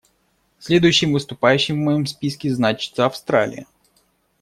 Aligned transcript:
Следующим 0.57 1.13
выступающим 1.13 1.75
в 1.75 1.83
моем 1.85 2.07
списке 2.07 2.49
значится 2.51 3.05
Австралия. 3.05 3.67